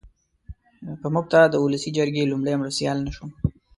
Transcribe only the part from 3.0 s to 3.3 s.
نه شوم.